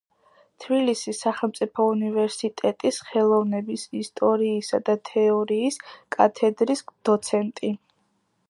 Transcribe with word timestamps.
თბილისის 0.63 1.19
სახელმწიფო 1.25 1.83
უნივერსიტეტის 1.89 2.97
ხელოვნების 3.11 3.85
ისტორიისა 4.01 4.81
და 4.89 4.97
თეორიის 5.13 5.81
კათედრის 6.17 6.87
დოცენტი. 7.13 7.73